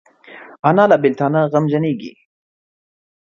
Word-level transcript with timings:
انا 0.69 0.83
له 0.89 0.97
بیلتانه 1.03 1.39
غمجنېږي 1.51 2.11